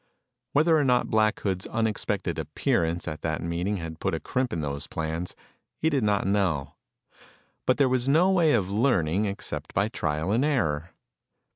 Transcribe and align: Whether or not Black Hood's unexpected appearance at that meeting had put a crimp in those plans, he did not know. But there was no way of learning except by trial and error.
Whether 0.53 0.75
or 0.79 0.83
not 0.83 1.11
Black 1.11 1.39
Hood's 1.41 1.67
unexpected 1.67 2.39
appearance 2.39 3.07
at 3.07 3.21
that 3.21 3.39
meeting 3.39 3.77
had 3.77 3.99
put 3.99 4.15
a 4.15 4.19
crimp 4.19 4.51
in 4.51 4.61
those 4.61 4.87
plans, 4.87 5.35
he 5.77 5.91
did 5.91 6.03
not 6.03 6.25
know. 6.25 6.73
But 7.67 7.77
there 7.77 7.87
was 7.87 8.09
no 8.09 8.31
way 8.31 8.53
of 8.53 8.67
learning 8.67 9.25
except 9.27 9.75
by 9.75 9.89
trial 9.89 10.31
and 10.31 10.43
error. 10.43 10.89